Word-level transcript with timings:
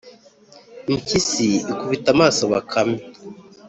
impyisi 0.91 1.47
ikubita 1.71 2.09
amaso 2.15 2.43
bakame 2.53 2.97